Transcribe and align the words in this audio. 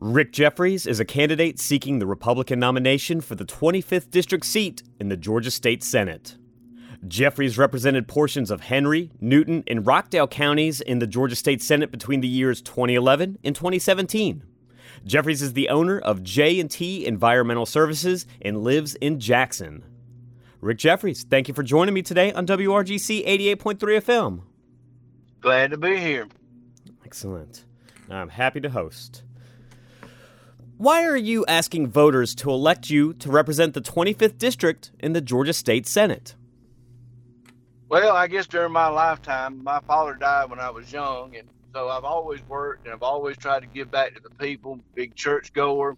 Rick 0.00 0.32
Jeffares 0.32 0.86
is 0.86 1.00
a 1.00 1.06
candidate 1.06 1.58
seeking 1.58 1.98
the 1.98 2.06
Republican 2.06 2.58
nomination 2.58 3.22
for 3.22 3.34
the 3.34 3.46
25th 3.46 4.10
District 4.10 4.44
seat 4.44 4.82
in 5.00 5.08
the 5.08 5.16
Georgia 5.16 5.50
State 5.50 5.82
Senate. 5.82 6.36
Jeffares 7.06 7.56
represented 7.56 8.06
portions 8.06 8.50
of 8.50 8.60
Henry, 8.60 9.10
Newton, 9.22 9.64
and 9.66 9.86
Rockdale 9.86 10.28
counties 10.28 10.82
in 10.82 10.98
the 10.98 11.06
Georgia 11.06 11.34
State 11.34 11.62
Senate 11.62 11.90
between 11.90 12.20
the 12.20 12.28
years 12.28 12.60
2011 12.60 13.38
and 13.42 13.56
2017. 13.56 14.42
Jeffares 15.06 15.40
is 15.40 15.54
the 15.54 15.70
owner 15.70 15.98
of 15.98 16.22
J&T 16.22 17.06
Environmental 17.06 17.64
Services 17.64 18.26
and 18.42 18.62
lives 18.62 18.96
in 18.96 19.18
Jackson. 19.18 19.82
Rick 20.60 20.76
Jeffares, 20.76 21.24
thank 21.24 21.48
you 21.48 21.54
for 21.54 21.62
joining 21.62 21.94
me 21.94 22.02
today 22.02 22.34
on 22.34 22.46
WRGC 22.46 23.26
88.3 23.26 23.78
FM. 23.78 24.42
Glad 25.40 25.70
to 25.70 25.78
be 25.78 25.96
here. 25.96 26.28
Excellent. 27.02 27.64
I'm 28.10 28.28
happy 28.28 28.60
to 28.60 28.68
host. 28.68 29.22
Why 30.78 31.04
are 31.04 31.16
you 31.16 31.42
asking 31.46 31.88
voters 31.88 32.34
to 32.34 32.50
elect 32.50 32.90
you 32.90 33.14
to 33.14 33.30
represent 33.30 33.72
the 33.72 33.80
25th 33.80 34.36
District 34.36 34.90
in 35.00 35.14
the 35.14 35.22
Georgia 35.22 35.54
State 35.54 35.86
Senate? 35.86 36.34
Well, 37.88 38.14
I 38.14 38.26
guess 38.26 38.46
during 38.46 38.72
my 38.72 38.88
lifetime, 38.88 39.64
my 39.64 39.80
father 39.86 40.12
died 40.12 40.50
when 40.50 40.60
I 40.60 40.68
was 40.68 40.92
young, 40.92 41.34
and 41.34 41.48
so 41.72 41.88
I've 41.88 42.04
always 42.04 42.42
worked 42.46 42.84
and 42.84 42.92
I've 42.92 43.02
always 43.02 43.38
tried 43.38 43.60
to 43.60 43.66
give 43.66 43.90
back 43.90 44.16
to 44.16 44.22
the 44.22 44.28
people. 44.28 44.78
Big 44.94 45.14
church 45.14 45.54
goer. 45.54 45.96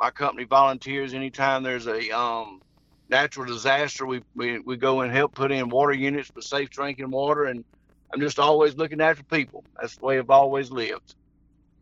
My 0.00 0.10
company 0.10 0.42
volunteers 0.44 1.14
anytime 1.14 1.62
there's 1.62 1.86
a 1.86 2.10
um, 2.10 2.60
natural 3.08 3.46
disaster. 3.46 4.06
We, 4.06 4.22
we 4.34 4.58
we 4.58 4.76
go 4.76 5.02
and 5.02 5.12
help 5.12 5.36
put 5.36 5.52
in 5.52 5.68
water 5.68 5.92
units 5.92 6.32
for 6.32 6.40
safe 6.40 6.70
drinking 6.70 7.12
water, 7.12 7.44
and 7.44 7.64
I'm 8.12 8.20
just 8.20 8.40
always 8.40 8.74
looking 8.74 9.00
after 9.00 9.22
people. 9.22 9.62
That's 9.80 9.96
the 9.96 10.04
way 10.04 10.18
I've 10.18 10.30
always 10.30 10.72
lived. 10.72 11.14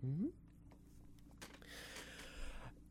Mm-hmm. 0.07 0.27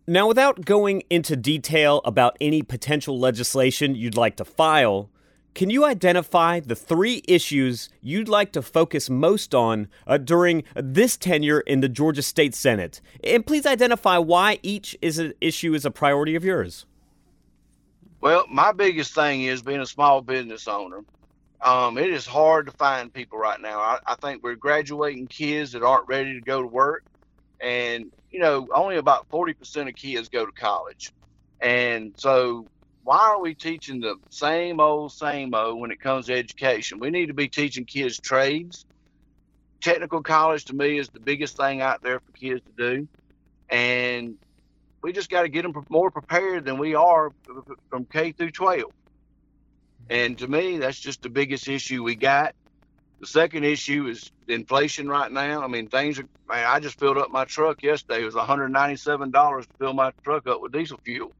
Now, 0.06 0.28
without 0.28 0.66
going 0.66 1.04
into 1.09 1.38
detail 1.38 2.02
about 2.04 2.36
any 2.42 2.62
potential 2.62 3.18
legislation 3.18 3.96
you'd 3.96 4.18
like 4.18 4.36
to 4.36 4.44
file, 4.44 5.10
can 5.56 5.70
you 5.70 5.86
identify 5.86 6.60
the 6.60 6.76
three 6.76 7.23
issues 7.26 7.88
you'd 8.02 8.28
like 8.28 8.52
to 8.52 8.62
focus 8.62 9.10
most 9.10 9.56
on 9.56 9.88
uh, 10.06 10.18
during 10.18 10.66
this 10.76 11.16
tenure 11.16 11.62
in 11.62 11.80
the 11.80 11.88
Georgia 11.88 12.22
State 12.22 12.54
Senate? 12.54 13.00
And 13.23 13.48
please 13.48 13.66
identify 13.66 14.18
why 14.18 14.60
each 14.62 14.98
is 15.02 15.20
an 15.20 15.36
issue 15.40 15.73
is 15.73 15.86
a 15.86 15.92
priority 15.92 16.36
of 16.36 16.44
yours. 16.44 16.86
Well, 18.20 18.44
my 18.50 18.73
biggest 18.73 19.16
thing 19.16 19.44
is 19.44 19.62
being 19.62 19.80
a 19.80 19.86
small 19.86 20.22
business 20.22 20.67
owner. 20.67 21.06
Um, 21.62 21.98
it 21.98 22.10
is 22.10 22.26
hard 22.26 22.66
to 22.66 22.73
find 22.73 23.14
people 23.14 23.38
right 23.38 23.62
now. 23.62 23.80
I, 23.80 24.00
I 24.06 24.16
think 24.16 24.44
we're 24.44 24.56
graduating 24.56 25.28
kids 25.28 25.72
that 25.72 25.82
aren't 25.82 26.10
ready 26.10 26.34
to 26.34 26.42
go 26.42 26.62
to 26.62 26.67
work 26.67 27.06
and 27.64 28.06
you 28.31 28.42
know 28.42 28.67
only 28.75 28.97
about 28.97 29.28
40% 29.33 29.89
of 29.89 29.95
kids 29.95 30.30
go 30.30 30.45
to 30.45 30.53
college. 30.53 31.14
And 31.61 32.14
so 32.17 32.67
why 33.03 33.20
are 33.20 33.42
we 33.42 33.55
teaching 33.55 34.02
the 34.02 34.17
same 34.30 34.81
old 34.81 35.14
same 35.14 35.55
old 35.55 35.81
when 35.81 35.92
it 35.92 36.02
comes 36.02 36.28
to 36.28 36.36
education? 36.36 37.00
We 37.00 37.11
need 37.11 37.28
to 37.28 37.36
be 37.36 37.50
teaching 37.50 37.86
kids 37.86 38.20
trades. 38.22 38.86
Technical 39.83 40.23
college 40.23 40.66
to 40.67 40.75
me 40.75 41.00
is 41.00 41.09
the 41.11 41.22
biggest 41.22 41.58
thing 41.58 41.81
out 41.81 42.02
there 42.03 42.22
for 42.22 42.33
kids 42.33 42.61
to 42.67 42.97
do. 43.00 43.09
And 43.70 44.36
we 45.03 45.14
just 45.14 45.30
got 45.31 45.44
to 45.44 45.50
get 45.50 45.64
them 45.64 45.73
more 45.89 46.11
prepared 46.11 46.66
than 46.66 46.80
we 46.80 46.95
are 46.95 47.31
from 47.89 48.08
k 48.11 48.33
through 48.33 48.52
12 48.52 48.83
and 50.09 50.38
to 50.39 50.48
me 50.48 50.80
that's 50.80 51.00
just 51.00 51.22
the 51.23 51.30
biggest 51.30 51.67
issue 51.70 52.03
we 52.03 52.16
got 52.16 52.53
the 53.24 53.28
second 53.28 53.64
issue 53.64 54.08
is 54.08 54.34
inflation 54.50 55.08
right 55.08 55.32
now. 55.32 55.64
I 55.64 55.68
mean, 55.68 55.88
things 55.88 56.20
are, 56.20 56.28
man, 56.50 56.66
I 56.68 56.82
just 56.82 57.00
filled 57.00 57.18
up 57.18 57.32
my 57.32 57.46
truck 57.46 57.82
yesterday. 57.82 58.22
It 58.22 58.26
was 58.26 58.36
$197 58.36 59.62
to 59.62 59.68
fill 59.80 59.94
my 59.94 60.12
truck 60.26 60.46
up 60.46 60.60
with 60.60 60.74
diesel 60.74 61.00
fuel. 61.06 61.32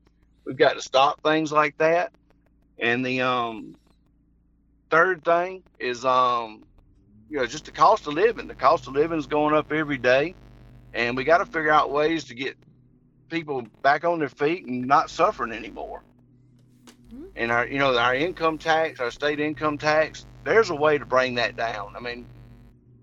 We've 0.46 0.56
got 0.56 0.76
to 0.76 0.82
stop 0.82 1.22
things 1.24 1.52
like 1.52 1.78
that. 1.80 2.14
And 2.80 3.06
the 3.06 3.20
um, 3.20 3.76
third 4.92 5.26
thing 5.26 5.62
is, 5.78 6.06
um, 6.06 6.64
you 7.30 7.36
know, 7.36 7.46
just 7.46 7.66
the 7.66 7.72
cost 7.72 8.08
of 8.08 8.14
living. 8.14 8.48
The 8.48 8.56
cost 8.56 8.88
of 8.88 8.94
living 8.94 9.20
is 9.20 9.28
going 9.28 9.54
up 9.54 9.74
every 9.74 9.98
day. 9.98 10.36
And 10.94 11.18
we 11.18 11.26
got 11.26 11.40
to 11.40 11.46
figure 11.46 11.72
out 11.72 11.92
ways 11.92 12.24
to 12.26 12.34
get 12.34 12.56
people 13.30 13.68
back 13.82 14.06
on 14.06 14.20
their 14.20 14.30
feet 14.30 14.66
and 14.66 14.88
not 14.88 15.10
suffering 15.10 15.52
anymore. 15.52 16.02
Mm-hmm. 17.14 17.26
And 17.36 17.52
our, 17.52 17.68
you 17.68 17.80
know, 17.80 17.98
our 17.98 18.16
income 18.16 18.58
tax, 18.58 19.02
our 19.02 19.12
state 19.12 19.42
income 19.42 19.78
tax, 19.78 20.26
there's 20.44 20.70
a 20.70 20.76
way 20.76 20.98
to 20.98 21.06
bring 21.06 21.36
that 21.36 21.56
down. 21.56 21.96
I 21.96 22.00
mean, 22.00 22.26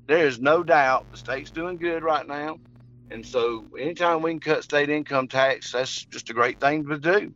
there 0.06 0.26
is 0.26 0.40
no 0.40 0.62
doubt 0.62 1.10
the 1.10 1.16
state's 1.16 1.50
doing 1.50 1.76
good 1.76 2.02
right 2.02 2.26
now. 2.26 2.58
And 3.10 3.26
so 3.26 3.64
anytime 3.78 4.22
we 4.22 4.32
can 4.32 4.40
cut 4.40 4.64
state 4.64 4.88
income 4.88 5.28
tax, 5.28 5.72
that's 5.72 6.04
just 6.04 6.30
a 6.30 6.32
great 6.32 6.60
thing 6.60 6.86
to 6.86 6.98
do. 6.98 7.32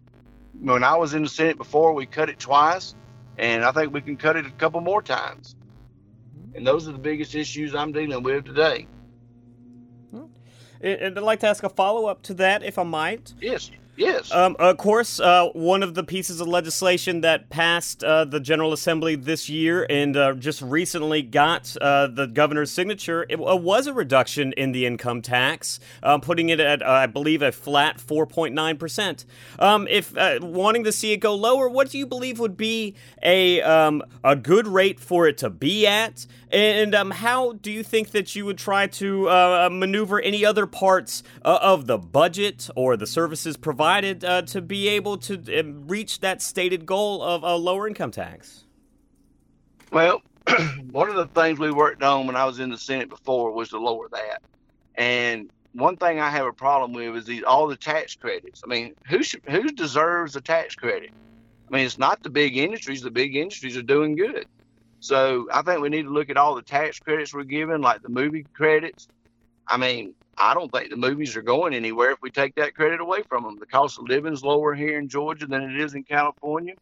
When 0.60 0.84
I 0.84 0.97
was 0.97 1.15
in 1.15 1.25
the 1.25 1.28
Senate 1.28 1.56
before, 1.56 1.94
we 1.94 2.06
cut 2.06 2.31
it 2.31 2.38
twice, 2.38 2.94
and 3.38 3.65
I 3.65 3.72
think 3.72 3.92
we 3.92 4.00
can 4.00 4.16
cut 4.16 4.37
it 4.37 4.47
a 4.47 4.50
couple 4.50 4.81
more 4.81 5.03
times. 5.03 5.56
And 6.54 6.65
those 6.65 6.86
are 6.86 6.92
the 6.92 6.98
biggest 6.98 7.34
issues 7.34 7.75
I'm 7.75 7.91
dealing 7.91 8.22
with 8.22 8.44
today. 8.44 8.86
Hmm. 10.12 10.26
And 10.81 11.19
I'd 11.19 11.25
like 11.25 11.41
to 11.41 11.48
ask 11.48 11.65
a 11.65 11.69
follow 11.69 12.06
up 12.06 12.22
to 12.22 12.34
that, 12.34 12.62
if 12.62 12.78
I 12.78 12.84
might. 12.84 13.34
Yes. 13.41 13.71
Yes. 13.97 14.32
Um, 14.32 14.56
of 14.59 14.77
course, 14.77 15.21
uh, 15.21 15.49
one 15.53 15.82
of 15.82 15.94
the 15.94 16.03
pieces 16.03 16.41
of 16.41 16.49
legislation 16.49 17.21
that 17.21 17.49
passed 17.49 18.03
uh, 18.03 18.25
the 18.25 18.41
General 18.41 18.72
Assembly 18.72 19.15
this 19.15 19.49
year 19.49 19.87
and 19.88 20.16
uh, 20.16 20.32
just 20.34 20.62
recently 20.62 21.22
got 21.22 21.77
uh, 21.81 22.09
the 22.09 22.27
governor's 22.27 22.72
signature 22.72 23.25
it, 23.28 23.37
uh, 23.37 23.56
was 23.56 23.87
a 23.87 23.93
reduction 23.93 24.53
in 24.54 24.72
the 24.72 24.84
income 24.84 25.22
tax, 25.22 25.78
uh, 26.03 26.19
putting 26.19 26.49
it 26.49 26.59
at, 26.59 26.84
I 26.84 27.06
believe, 27.06 27.43
a 27.43 27.53
flat 27.53 27.99
4.9%. 27.99 29.25
Um, 29.59 29.87
if 29.88 30.12
wanting 30.43 30.84
to 30.84 30.93
see 30.93 31.12
it 31.12 31.19
go 31.19 31.34
lower, 31.34 31.69
what 31.69 31.91
do 31.91 31.99
you 31.99 32.06
believe 32.06 32.41
would 32.41 32.56
be 32.56 32.94
a, 33.22 33.62
um, 33.62 34.03
a 34.25 34.34
good 34.34 34.66
rate 34.66 34.99
for 34.99 35.28
it 35.28 35.38
to 35.38 35.50
be 35.50 35.87
at? 35.87 36.27
And 36.50 36.94
um, 36.94 37.10
how 37.10 37.53
do 37.53 37.71
you 37.71 37.83
think 37.83 38.10
that 38.10 38.37
you 38.37 38.44
would 38.47 38.59
try 38.59 38.87
to 38.87 39.25
maneuver 39.71 40.21
any 40.21 40.44
other 40.44 40.66
parts 40.66 41.22
of 41.43 41.87
the 41.87 41.99
budget 41.99 42.69
or 42.77 42.97
the 42.97 43.06
services 43.06 43.56
provided? 43.56 43.84
Provided 43.84 44.25
uh, 44.25 44.41
to 44.41 44.62
be 44.62 44.89
able 44.89 45.19
to 45.19 45.34
uh, 45.34 45.62
reach 45.87 46.21
that 46.21 46.41
stated 46.41 46.87
goal 46.87 47.22
of 47.22 47.43
a 47.43 47.55
lower 47.55 47.87
income 47.87 48.11
tax? 48.11 48.65
Well, 49.93 50.22
one 50.91 51.11
of 51.11 51.17
the 51.17 51.27
things 51.27 51.59
we 51.59 51.71
worked 51.71 52.03
on 52.03 52.27
when 52.27 52.34
I 52.34 52.47
was 52.47 52.61
in 52.61 52.71
the 52.71 52.78
Senate 52.78 53.11
before 53.11 53.53
was 53.53 53.69
to 53.71 53.78
lower 53.78 54.09
that. 54.11 54.41
And 54.95 55.50
one 55.75 55.99
thing 55.99 56.19
I 56.19 56.31
have 56.31 56.47
a 56.47 56.53
problem 56.53 56.95
with 56.95 57.15
is 57.15 57.27
these 57.27 57.43
all 57.43 57.67
the 57.67 57.77
tax 57.77 58.17
credits. 58.17 58.62
I 58.65 58.69
mean, 58.69 58.95
who 59.06 59.22
should, 59.22 59.43
who 59.47 59.69
deserves 59.71 60.34
a 60.34 60.41
tax 60.41 60.75
credit? 60.75 61.11
I 61.71 61.77
mean, 61.77 61.84
it's 61.84 61.99
not 61.99 62.22
the 62.22 62.31
big 62.31 62.56
industries. 62.56 63.03
The 63.03 63.11
big 63.11 63.37
industries 63.37 63.77
are 63.77 63.83
doing 63.83 64.16
good. 64.16 64.47
So 65.01 65.47
I 65.53 65.61
think 65.61 65.83
we 65.83 65.91
need 65.91 66.05
to 66.05 66.11
look 66.11 66.31
at 66.31 66.39
all 66.39 66.55
the 66.55 66.62
tax 66.62 66.99
credits 67.01 67.34
we're 67.34 67.45
given, 67.45 67.83
like 67.83 68.01
the 68.01 68.09
movie 68.09 68.47
credits. 68.55 69.09
I 69.69 69.77
mean, 69.77 70.15
I 70.39 70.55
don't 70.55 70.71
think 70.71 70.91
the 70.91 70.97
movies 70.97 71.37
are 71.37 71.43
going 71.43 71.75
anywhere 71.75 72.11
if 72.12 72.19
we 72.22 72.31
take 72.31 72.55
that 72.56 72.75
credit 72.75 73.00
away 73.00 73.22
from 73.28 73.45
them. 73.45 73.59
The 73.59 73.67
cost 73.67 73.99
of 73.99 74.09
living 74.09 74.33
is 74.33 74.43
lower 74.43 74.75
here 74.75 74.99
in 74.99 75.09
Georgia 75.09 75.47
than 75.47 75.62
it 75.62 75.81
is 75.81 75.95
in 75.95 76.05
California. 76.05 76.75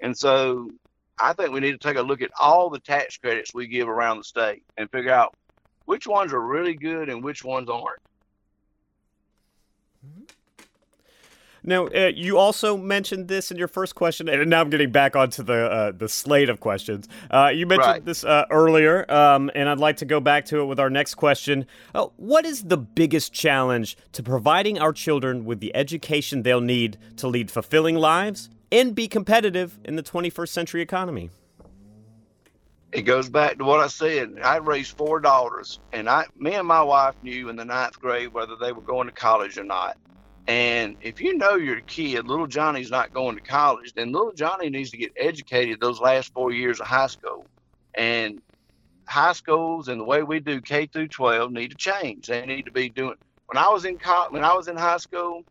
And 0.00 0.16
so 0.16 0.70
I 1.18 1.32
think 1.32 1.52
we 1.52 1.60
need 1.60 1.72
to 1.72 1.78
take 1.78 1.96
a 1.96 2.02
look 2.02 2.22
at 2.22 2.30
all 2.40 2.70
the 2.70 2.80
tax 2.80 3.16
credits 3.16 3.54
we 3.54 3.66
give 3.66 3.88
around 3.88 4.18
the 4.18 4.24
state 4.24 4.62
and 4.76 4.90
figure 4.90 5.12
out 5.12 5.34
which 5.84 6.06
ones 6.06 6.32
are 6.32 6.40
really 6.40 6.74
good 6.74 7.08
and 7.08 7.24
which 7.24 7.44
ones 7.44 7.68
aren't. 7.68 8.00
Now, 11.68 11.86
uh, 11.88 12.10
you 12.14 12.38
also 12.38 12.78
mentioned 12.78 13.28
this 13.28 13.50
in 13.50 13.58
your 13.58 13.68
first 13.68 13.94
question, 13.94 14.26
and 14.26 14.48
now 14.48 14.62
I'm 14.62 14.70
getting 14.70 14.90
back 14.90 15.14
onto 15.14 15.42
the 15.42 15.70
uh, 15.70 15.92
the 15.92 16.08
slate 16.08 16.48
of 16.48 16.60
questions. 16.60 17.06
Uh, 17.30 17.50
you 17.54 17.66
mentioned 17.66 17.86
right. 17.86 18.04
this 18.06 18.24
uh, 18.24 18.46
earlier, 18.50 19.04
um, 19.12 19.50
and 19.54 19.68
I'd 19.68 19.78
like 19.78 19.98
to 19.98 20.06
go 20.06 20.18
back 20.18 20.46
to 20.46 20.60
it 20.60 20.64
with 20.64 20.80
our 20.80 20.88
next 20.88 21.16
question. 21.16 21.66
Uh, 21.94 22.06
what 22.16 22.46
is 22.46 22.64
the 22.64 22.78
biggest 22.78 23.34
challenge 23.34 23.98
to 24.12 24.22
providing 24.22 24.78
our 24.78 24.94
children 24.94 25.44
with 25.44 25.60
the 25.60 25.76
education 25.76 26.42
they'll 26.42 26.62
need 26.62 26.96
to 27.18 27.28
lead 27.28 27.50
fulfilling 27.50 27.96
lives 27.96 28.48
and 28.72 28.94
be 28.94 29.06
competitive 29.06 29.78
in 29.84 29.96
the 29.96 30.02
21st 30.02 30.48
century 30.48 30.80
economy? 30.80 31.28
It 32.92 33.02
goes 33.02 33.28
back 33.28 33.58
to 33.58 33.64
what 33.64 33.80
I 33.80 33.88
said. 33.88 34.36
I 34.42 34.56
raised 34.56 34.96
four 34.96 35.20
daughters, 35.20 35.80
and 35.92 36.08
I, 36.08 36.24
me 36.34 36.54
and 36.54 36.66
my 36.66 36.82
wife 36.82 37.14
knew 37.22 37.50
in 37.50 37.56
the 37.56 37.66
ninth 37.66 38.00
grade 38.00 38.32
whether 38.32 38.56
they 38.56 38.72
were 38.72 38.80
going 38.80 39.06
to 39.06 39.12
college 39.12 39.58
or 39.58 39.64
not. 39.64 39.98
And 40.48 40.96
if 41.02 41.20
you 41.20 41.38
know 41.38 41.56
your 41.56 41.82
kid, 41.82 42.26
little 42.28 42.48
Johnny's 42.48 42.92
not 42.92 43.12
going 43.14 43.36
to 43.36 43.42
college, 43.42 43.94
then 43.94 44.12
little 44.12 44.34
Johnny 44.34 44.70
needs 44.70 44.92
to 44.92 44.98
get 44.98 45.12
educated 45.18 45.80
those 45.80 46.00
last 46.00 46.32
four 46.34 46.52
years 46.52 46.80
of 46.80 46.88
high 46.88 47.08
school. 47.08 47.48
And 47.96 48.40
high 49.08 49.34
schools 49.34 49.88
and 49.88 50.00
the 50.00 50.04
way 50.06 50.24
we 50.24 50.40
do 50.40 50.62
K 50.62 50.86
through 50.88 51.08
12 51.10 51.52
need 51.52 51.72
to 51.72 51.76
change. 51.78 52.28
They 52.28 52.46
need 52.46 52.66
to 52.66 52.72
be 52.72 52.90
doing. 52.90 53.16
When 53.48 53.62
I 53.62 53.68
was 53.70 53.86
in 53.86 53.98
college, 53.98 54.32
when 54.32 54.44
I 54.44 54.54
was 54.54 54.68
in 54.68 54.78
high 54.78 54.98
school, 54.98 55.42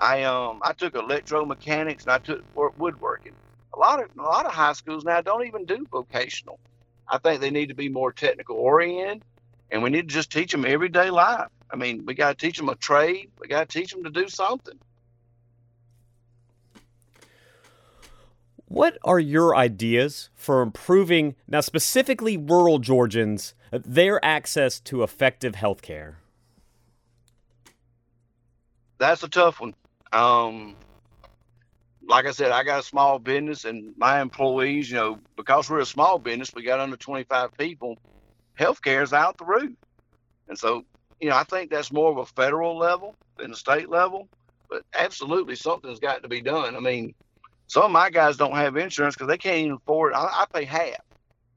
I 0.00 0.24
um 0.24 0.60
I 0.64 0.74
took 0.74 0.94
electromechanics 0.94 2.04
and 2.06 2.12
I 2.14 2.18
took 2.18 2.42
woodworking. 2.54 3.34
A 3.76 3.80
lot 3.80 4.00
of 4.02 4.08
a 4.18 4.22
lot 4.22 4.46
of 4.46 4.52
high 4.52 4.74
schools 4.74 5.04
now 5.04 5.22
don't 5.22 5.46
even 5.46 5.66
do 5.66 5.86
vocational. 5.92 6.60
I 7.10 7.18
think 7.18 7.40
they 7.42 7.50
need 7.52 7.68
to 7.70 7.76
be 7.76 7.90
more 7.90 8.12
technical 8.12 8.56
oriented, 8.56 9.22
and 9.70 9.82
we 9.82 9.90
need 9.90 10.08
to 10.08 10.14
just 10.14 10.32
teach 10.32 10.52
them 10.52 10.66
everyday 10.66 11.10
life. 11.10 11.48
I 11.72 11.76
mean, 11.76 12.04
we 12.04 12.14
got 12.14 12.38
to 12.38 12.46
teach 12.46 12.56
them 12.56 12.68
a 12.68 12.74
trade. 12.74 13.30
We 13.40 13.48
got 13.48 13.68
to 13.68 13.78
teach 13.78 13.92
them 13.92 14.04
to 14.04 14.10
do 14.10 14.28
something. 14.28 14.78
What 18.66 18.98
are 19.02 19.18
your 19.18 19.56
ideas 19.56 20.30
for 20.34 20.62
improving, 20.62 21.34
now 21.48 21.60
specifically 21.60 22.36
rural 22.36 22.78
Georgians, 22.78 23.54
their 23.72 24.24
access 24.24 24.78
to 24.80 25.02
effective 25.02 25.56
health 25.56 25.82
care? 25.82 26.18
That's 28.98 29.24
a 29.24 29.28
tough 29.28 29.60
one. 29.60 29.74
Um, 30.12 30.76
like 32.06 32.26
I 32.26 32.30
said, 32.30 32.52
I 32.52 32.62
got 32.62 32.80
a 32.80 32.82
small 32.84 33.18
business, 33.18 33.64
and 33.64 33.92
my 33.96 34.20
employees, 34.20 34.90
you 34.90 34.96
know, 34.96 35.18
because 35.36 35.68
we're 35.68 35.80
a 35.80 35.86
small 35.86 36.18
business, 36.18 36.52
we 36.54 36.62
got 36.62 36.78
under 36.78 36.96
25 36.96 37.56
people. 37.58 37.98
Healthcare 38.58 39.02
is 39.02 39.12
out 39.12 39.38
the 39.38 39.46
roof, 39.46 39.72
and 40.48 40.56
so 40.56 40.84
you 41.20 41.28
know, 41.28 41.36
I 41.36 41.44
think 41.44 41.70
that's 41.70 41.92
more 41.92 42.10
of 42.10 42.18
a 42.18 42.26
federal 42.26 42.78
level 42.78 43.14
than 43.38 43.52
a 43.52 43.56
state 43.56 43.88
level. 43.88 44.28
But 44.70 44.82
absolutely, 44.96 45.56
something's 45.56 46.00
got 46.00 46.22
to 46.22 46.28
be 46.28 46.40
done. 46.42 46.76
I 46.76 46.80
mean, 46.80 47.14
some 47.66 47.84
of 47.84 47.90
my 47.90 48.10
guys 48.10 48.36
don't 48.36 48.56
have 48.56 48.76
insurance 48.76 49.16
because 49.16 49.28
they 49.28 49.38
can't 49.38 49.58
even 49.58 49.72
afford. 49.72 50.14
I, 50.14 50.24
I 50.24 50.46
pay 50.52 50.64
half, 50.64 51.00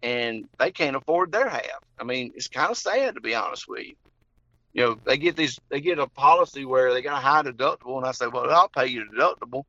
and 0.01 0.45
they 0.60 0.71
can't 0.71 0.95
afford 0.95 1.31
their 1.31 1.50
half. 1.50 1.80
I 2.00 2.04
mean, 2.04 2.31
it's 2.36 2.48
kind 2.50 2.71
of 2.71 2.77
sad 2.77 3.15
to 3.15 3.21
be 3.21 3.36
honest 3.36 3.65
with 3.68 3.86
you 3.86 3.94
you 4.74 4.83
know, 4.83 4.98
they 5.06 5.18
get 5.18 5.36
these, 5.36 5.60
they 5.69 5.81
get 5.81 6.00
a 6.00 6.07
policy 6.07 6.65
where 6.65 6.94
they 6.94 7.01
got 7.01 7.19
a 7.19 7.21
high 7.21 7.44
deductible, 7.44 7.98
and 7.98 8.06
I 8.06 8.12
say, 8.12 8.27
well, 8.27 8.50
I'll 8.50 8.69
pay 8.69 8.88
you 8.88 9.06
deductible 9.06 9.63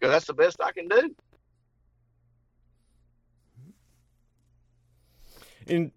because 0.00 0.12
that's 0.12 0.26
the 0.26 0.34
best 0.34 0.60
I 0.60 0.72
can 0.72 0.88
do. 0.88 1.14
And 5.68 5.92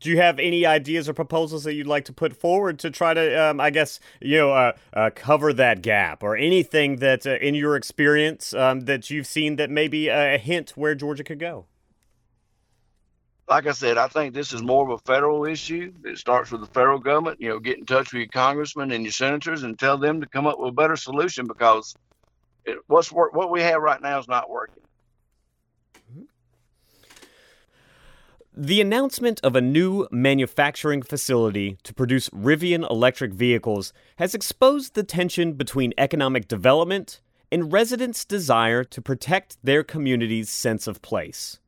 do 0.00 0.10
you 0.10 0.16
have 0.16 0.38
any 0.38 0.66
ideas 0.66 1.08
or 1.08 1.14
proposals 1.14 1.64
that 1.64 1.74
you'd 1.74 1.86
like 1.86 2.06
to 2.06 2.12
put 2.12 2.34
forward 2.34 2.78
to 2.80 2.90
try 2.90 3.14
to, 3.14 3.50
um, 3.50 3.60
I 3.60 3.70
guess, 3.70 4.00
you 4.20 4.38
know, 4.38 4.52
uh, 4.52 4.72
uh, 4.92 5.10
cover 5.14 5.52
that 5.52 5.82
gap, 5.82 6.22
or 6.22 6.36
anything 6.36 6.96
that, 6.96 7.26
uh, 7.26 7.36
in 7.36 7.54
your 7.54 7.76
experience, 7.76 8.54
um, 8.54 8.80
that 8.82 9.10
you've 9.10 9.26
seen 9.26 9.56
that 9.56 9.70
maybe 9.70 10.08
a 10.08 10.38
hint 10.38 10.70
where 10.70 10.94
Georgia 10.94 11.22
could 11.22 11.38
go? 11.38 11.66
Like 13.48 13.66
I 13.66 13.72
said, 13.72 13.98
I 13.98 14.06
think 14.06 14.32
this 14.32 14.52
is 14.52 14.62
more 14.62 14.84
of 14.84 14.90
a 14.90 14.98
federal 15.04 15.44
issue. 15.44 15.92
It 16.04 16.18
starts 16.18 16.52
with 16.52 16.60
the 16.60 16.68
federal 16.68 17.00
government. 17.00 17.40
You 17.40 17.48
know, 17.48 17.58
get 17.58 17.78
in 17.78 17.84
touch 17.84 18.12
with 18.12 18.20
your 18.20 18.28
congressmen 18.28 18.92
and 18.92 19.04
your 19.04 19.12
senators 19.12 19.64
and 19.64 19.76
tell 19.76 19.98
them 19.98 20.20
to 20.20 20.26
come 20.28 20.46
up 20.46 20.60
with 20.60 20.68
a 20.68 20.72
better 20.72 20.96
solution 20.96 21.48
because 21.48 21.94
it, 22.64 22.78
what's 22.86 23.08
what 23.08 23.50
we 23.50 23.60
have 23.62 23.82
right 23.82 24.00
now 24.00 24.20
is 24.20 24.28
not 24.28 24.48
working. 24.48 24.84
The 28.62 28.82
announcement 28.82 29.40
of 29.42 29.56
a 29.56 29.62
new 29.62 30.06
manufacturing 30.10 31.00
facility 31.00 31.78
to 31.82 31.94
produce 31.94 32.28
Rivian 32.28 32.86
electric 32.90 33.32
vehicles 33.32 33.94
has 34.16 34.34
exposed 34.34 34.92
the 34.92 35.02
tension 35.02 35.54
between 35.54 35.94
economic 35.96 36.46
development 36.46 37.22
and 37.50 37.72
residents' 37.72 38.26
desire 38.26 38.84
to 38.84 39.00
protect 39.00 39.56
their 39.64 39.82
community's 39.82 40.50
sense 40.50 40.86
of 40.86 41.00
place. 41.00 41.58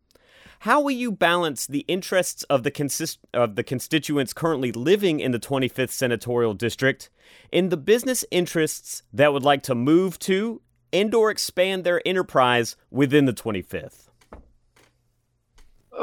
How 0.58 0.82
will 0.82 0.90
you 0.90 1.10
balance 1.10 1.66
the 1.66 1.86
interests 1.88 2.42
of 2.50 2.62
the, 2.62 2.70
consist- 2.70 3.20
of 3.32 3.56
the 3.56 3.64
constituents 3.64 4.34
currently 4.34 4.70
living 4.70 5.18
in 5.18 5.32
the 5.32 5.40
25th 5.40 5.92
Senatorial 5.92 6.52
District 6.52 7.08
and 7.50 7.70
the 7.70 7.78
business 7.78 8.22
interests 8.30 9.02
that 9.14 9.32
would 9.32 9.44
like 9.44 9.62
to 9.62 9.74
move 9.74 10.18
to 10.18 10.60
and 10.92 11.14
or 11.14 11.30
expand 11.30 11.84
their 11.84 12.06
enterprise 12.06 12.76
within 12.90 13.24
the 13.24 13.32
25th? 13.32 14.10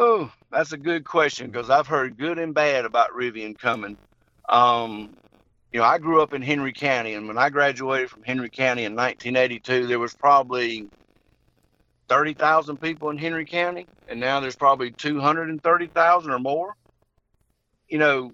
Oh, 0.01 0.31
that's 0.49 0.71
a 0.71 0.77
good 0.77 1.03
question 1.03 1.47
because 1.47 1.69
I've 1.69 1.85
heard 1.85 2.17
good 2.17 2.39
and 2.39 2.53
bad 2.53 2.85
about 2.85 3.11
Rivian 3.11 3.59
coming. 3.59 3.97
Um, 4.47 5.09
you 5.73 5.81
know, 5.81 5.85
I 5.85 5.97
grew 5.97 6.21
up 6.21 6.33
in 6.33 6.41
Henry 6.41 6.71
County, 6.71 7.15
and 7.15 7.27
when 7.27 7.37
I 7.37 7.49
graduated 7.49 8.09
from 8.09 8.23
Henry 8.23 8.49
County 8.49 8.85
in 8.85 8.95
1982, 8.95 9.87
there 9.87 9.99
was 9.99 10.13
probably 10.13 10.87
30,000 12.07 12.77
people 12.79 13.09
in 13.09 13.17
Henry 13.17 13.43
County, 13.43 13.87
and 14.07 14.21
now 14.21 14.39
there's 14.39 14.55
probably 14.55 14.91
230,000 14.91 16.31
or 16.31 16.39
more. 16.39 16.77
You 17.89 17.97
know, 17.97 18.31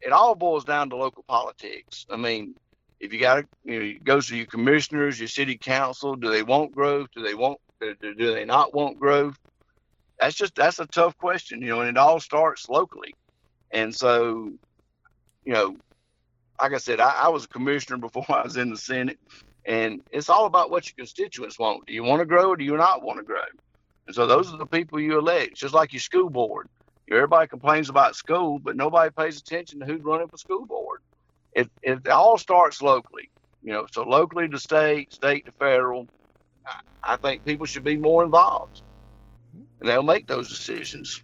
it 0.00 0.10
all 0.10 0.34
boils 0.34 0.64
down 0.64 0.90
to 0.90 0.96
local 0.96 1.22
politics. 1.28 2.04
I 2.10 2.16
mean, 2.16 2.56
if 2.98 3.12
you 3.12 3.20
got 3.20 3.36
to, 3.36 3.46
you 3.62 3.78
know, 3.78 3.86
it 3.86 4.02
goes 4.02 4.26
to 4.26 4.36
your 4.36 4.46
commissioners, 4.46 5.20
your 5.20 5.28
city 5.28 5.56
council. 5.56 6.16
Do 6.16 6.30
they 6.30 6.42
want 6.42 6.74
growth? 6.74 7.10
Do 7.14 7.22
they 7.22 7.34
want? 7.34 7.58
Do, 7.80 7.94
do 7.94 8.34
they 8.34 8.44
not 8.44 8.74
want 8.74 8.98
growth? 8.98 9.38
That's 10.20 10.36
just 10.36 10.54
that's 10.56 10.80
a 10.80 10.86
tough 10.86 11.16
question, 11.18 11.62
you 11.62 11.68
know, 11.68 11.80
and 11.80 11.90
it 11.90 11.98
all 11.98 12.20
starts 12.20 12.68
locally. 12.68 13.16
And 13.72 13.94
so, 13.94 14.52
you 15.44 15.52
know, 15.54 15.76
like 16.60 16.72
I 16.74 16.78
said, 16.78 17.00
I, 17.00 17.10
I 17.10 17.28
was 17.28 17.44
a 17.44 17.48
commissioner 17.48 17.98
before 18.12 18.26
I 18.30 18.42
was 18.44 18.56
in 18.56 18.70
the 18.70 18.78
Senate, 18.78 19.18
and 19.66 20.00
it's 20.12 20.30
all 20.30 20.46
about 20.46 20.70
what 20.70 20.86
your 20.86 20.94
constituents 20.98 21.58
want. 21.58 21.86
Do 21.86 21.94
you 21.94 22.04
want 22.04 22.20
to 22.20 22.26
grow 22.26 22.50
or 22.50 22.56
do 22.56 22.64
you 22.64 22.76
not 22.76 23.02
want 23.04 23.18
to 23.18 23.24
grow? 23.24 23.42
And 24.06 24.16
so 24.16 24.26
those 24.26 24.52
are 24.52 24.58
the 24.58 24.66
people 24.66 25.00
you 25.00 25.18
elect. 25.18 25.56
Just 25.56 25.74
like 25.74 25.92
your 25.92 26.00
school 26.00 26.30
board. 26.30 26.68
Everybody 27.10 27.48
complains 27.48 27.88
about 27.90 28.16
school, 28.16 28.60
but 28.60 28.76
nobody 28.76 29.10
pays 29.16 29.38
attention 29.40 29.80
to 29.80 29.86
who's 29.86 30.02
running 30.04 30.28
for 30.28 30.38
school 30.38 30.66
board 30.66 31.00
it, 31.56 31.70
it 31.82 32.08
all 32.08 32.38
starts 32.38 32.82
locally, 32.82 33.30
you 33.62 33.72
know, 33.72 33.86
so 33.92 34.04
locally 34.04 34.48
to 34.48 34.58
state, 34.58 35.12
state 35.12 35.46
to 35.46 35.52
federal. 35.58 36.08
I, 36.66 37.14
I 37.14 37.16
think 37.16 37.44
people 37.44 37.66
should 37.66 37.84
be 37.84 37.96
more 37.96 38.24
involved 38.24 38.82
and 39.80 39.88
they'll 39.88 40.02
make 40.02 40.26
those 40.26 40.48
decisions. 40.48 41.22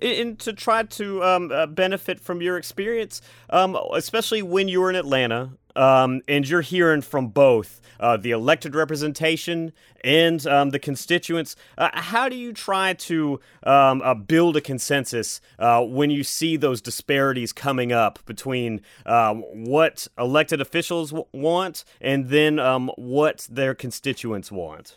And 0.00 0.38
to 0.40 0.52
try 0.52 0.84
to 0.84 1.24
um, 1.24 1.50
uh, 1.50 1.66
benefit 1.66 2.20
from 2.20 2.40
your 2.40 2.56
experience, 2.56 3.20
um, 3.50 3.76
especially 3.92 4.42
when 4.42 4.68
you 4.68 4.80
were 4.80 4.90
in 4.90 4.96
Atlanta, 4.96 5.50
um, 5.74 6.22
and 6.28 6.48
you're 6.48 6.60
hearing 6.60 7.02
from 7.02 7.28
both 7.28 7.80
uh, 8.00 8.16
the 8.16 8.30
elected 8.30 8.74
representation 8.74 9.72
and 10.04 10.46
um, 10.46 10.70
the 10.70 10.78
constituents. 10.78 11.56
Uh, 11.76 11.90
how 11.92 12.28
do 12.28 12.36
you 12.36 12.52
try 12.52 12.92
to 12.94 13.40
um, 13.64 14.00
uh, 14.02 14.14
build 14.14 14.56
a 14.56 14.60
consensus 14.60 15.40
uh, 15.58 15.82
when 15.82 16.10
you 16.10 16.22
see 16.22 16.56
those 16.56 16.80
disparities 16.80 17.52
coming 17.52 17.92
up 17.92 18.24
between 18.24 18.80
um, 19.06 19.42
what 19.52 20.06
elected 20.16 20.60
officials 20.60 21.10
w- 21.10 21.26
want 21.32 21.84
and 22.00 22.28
then 22.28 22.58
what 22.96 23.46
their 23.50 23.74
constituents 23.74 24.52
want? 24.52 24.96